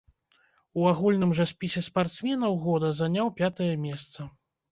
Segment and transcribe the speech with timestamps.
[0.79, 4.19] У агульным жа спісе спартсменаў года заняў пятае месца.